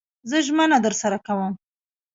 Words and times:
زه 0.29 0.37
ژمنه 0.47 0.77
درسره 0.85 1.17
کوم 1.25 1.53